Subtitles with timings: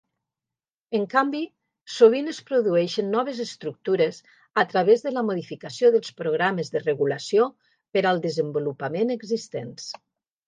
[0.99, 1.41] En canvi,
[1.95, 4.21] sovint es produeixen noves estructures
[4.63, 7.45] a través de la modificació dels programes de regulació
[7.99, 9.87] per al desenvolupament existents.